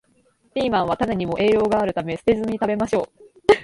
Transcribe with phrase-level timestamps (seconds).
[0.55, 3.03] ピーマンは種にも栄養があるため、捨てずに食べましょ
[3.47, 3.53] う